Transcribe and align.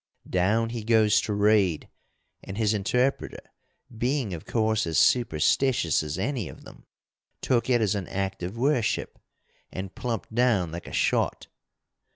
Down 0.27 0.69
he 0.69 0.83
goes 0.83 1.21
to 1.21 1.33
read, 1.35 1.87
and 2.43 2.57
his 2.57 2.73
interpreter, 2.73 3.51
being 3.95 4.33
of 4.33 4.45
course 4.47 4.87
as 4.87 4.97
superstitious 4.97 6.01
as 6.01 6.17
any 6.17 6.49
of 6.49 6.63
them, 6.65 6.87
took 7.39 7.69
it 7.69 7.81
as 7.81 7.93
an 7.93 8.07
act 8.07 8.41
of 8.41 8.57
worship 8.57 9.19
and 9.71 9.93
plumped 9.93 10.33
down 10.33 10.71
like 10.71 10.87
a 10.87 10.91
shot. 10.91 11.49